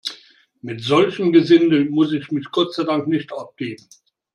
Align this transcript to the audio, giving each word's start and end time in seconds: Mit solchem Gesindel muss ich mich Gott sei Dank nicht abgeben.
Mit 0.63 0.81
solchem 0.81 1.31
Gesindel 1.31 1.87
muss 1.87 2.11
ich 2.11 2.31
mich 2.31 2.49
Gott 2.49 2.73
sei 2.73 2.85
Dank 2.85 3.05
nicht 3.07 3.31
abgeben. 3.31 3.87